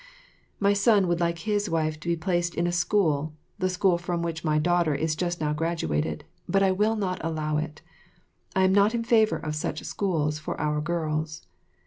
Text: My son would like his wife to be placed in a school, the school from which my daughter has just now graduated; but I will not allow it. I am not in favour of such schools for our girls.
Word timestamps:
My 0.59 0.73
son 0.73 1.07
would 1.07 1.19
like 1.19 1.37
his 1.45 1.69
wife 1.69 1.99
to 1.99 2.07
be 2.07 2.15
placed 2.15 2.55
in 2.55 2.65
a 2.65 2.71
school, 2.71 3.33
the 3.59 3.69
school 3.69 3.99
from 3.99 4.23
which 4.23 4.43
my 4.43 4.57
daughter 4.57 4.97
has 4.97 5.15
just 5.15 5.39
now 5.39 5.53
graduated; 5.53 6.23
but 6.49 6.63
I 6.63 6.71
will 6.71 6.95
not 6.95 7.23
allow 7.23 7.57
it. 7.57 7.83
I 8.55 8.63
am 8.63 8.73
not 8.73 8.95
in 8.95 9.03
favour 9.03 9.37
of 9.37 9.53
such 9.55 9.83
schools 9.83 10.39
for 10.39 10.59
our 10.59 10.81
girls. 10.81 11.45